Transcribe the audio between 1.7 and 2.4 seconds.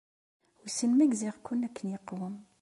yeqwem.